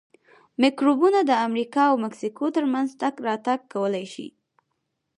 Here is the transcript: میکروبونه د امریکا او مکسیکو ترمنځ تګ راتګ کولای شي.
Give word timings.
میکروبونه 0.61 1.19
د 1.25 1.31
امریکا 1.47 1.81
او 1.91 1.95
مکسیکو 2.05 2.45
ترمنځ 2.55 2.89
تګ 3.01 3.13
راتګ 3.27 3.59
کولای 3.73 4.05
شي. 4.13 4.27